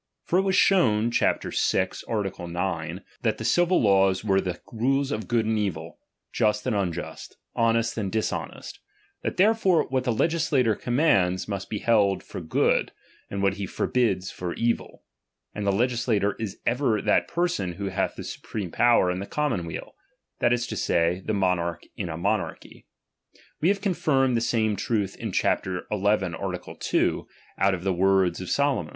For 0.23 0.39
it 0.39 0.41
was 0.41 0.55
shown 0.55 1.11
(chap. 1.11 1.43
vi. 1.43 1.87
art. 2.07 2.39
9) 2.39 3.03
that 3.21 3.37
the 3.37 3.45
civil 3.45 3.79
laws 3.79 4.23
were 4.23 4.41
the 4.41 4.59
rules 4.73 5.11
of 5.11 5.27
good 5.27 5.45
and 5.45 5.59
evil, 5.59 5.99
just 6.33 6.65
and 6.65 6.75
unjust, 6.75 7.37
honest 7.55 7.95
and 7.99 8.11
dishonest; 8.11 8.79
that 9.21 9.37
therefore 9.37 9.87
what 9.89 10.03
the 10.03 10.11
legislator 10.11 10.73
commands, 10.73 11.47
must 11.47 11.69
be 11.69 11.77
held 11.77 12.23
for 12.23 12.41
good, 12.41 12.91
and 13.29 13.43
what 13.43 13.57
he 13.57 13.67
forbids 13.67 14.31
for 14.31 14.55
evil. 14.55 15.03
And 15.53 15.67
the 15.67 15.71
legisla 15.71 16.19
tor 16.19 16.35
is 16.39 16.57
ever 16.65 16.99
that 16.99 17.27
person 17.27 17.73
who 17.73 17.89
hath 17.89 18.15
the 18.15 18.23
supreme 18.23 18.71
power 18.71 19.11
in 19.11 19.19
the 19.19 19.27
commonweal, 19.27 19.93
that 20.39 20.49
li 20.51 20.57
to 20.57 20.75
say, 20.75 21.21
the 21.23 21.35
mo 21.35 21.53
narch 21.57 21.83
in 21.95 22.09
a 22.09 22.17
monarchy. 22.17 22.87
We 23.59 23.69
have 23.69 23.81
confirmed 23.81 24.35
the 24.35 24.41
same 24.41 24.75
truth 24.75 25.15
in 25.17 25.31
chap. 25.31 25.63
xi. 25.63 25.77
art. 25.93 26.79
2, 26.79 27.27
out 27.59 27.73
of 27.75 27.83
the 27.83 27.93
words 27.93 28.41
of 28.41 28.49
Solo 28.49 28.77
DOMINION. 28.77 28.89